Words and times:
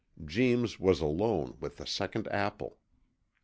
Jeems 0.25 0.79
was 0.79 0.99
alone 0.99 1.57
with 1.59 1.77
the 1.77 1.85
second 1.85 2.27
apple! 2.29 2.79